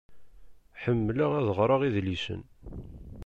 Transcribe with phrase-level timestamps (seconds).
[0.83, 2.41] Ḥemleɣ ad ɣreɣ idlisen.